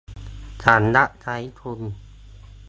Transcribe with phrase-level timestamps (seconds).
[0.63, 1.81] ฉันรับใช้คุณ